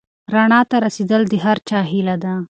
[0.33, 2.33] رڼا ته رسېدل د هر چا هیله ده.